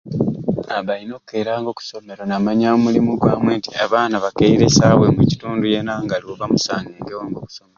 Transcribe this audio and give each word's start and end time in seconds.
Abba 0.75 0.91
alina 0.93 1.13
okukeeranga 1.15 1.67
okusomero 1.73 2.21
n'amanya 2.25 2.67
omulimu 2.77 3.11
gwamwe 3.21 3.51
nti 3.59 3.71
abaana 3.83 4.15
bakeire 4.23 4.65
ku 4.67 4.73
saawa 4.77 5.03
emwei 5.09 5.31
kitundu 5.31 5.63
yeena 5.73 5.93
nga 6.03 6.13
aliwo 6.17 6.33
bamusangewo 6.41 7.23
mbe 7.27 7.37
okusomero. 7.41 7.69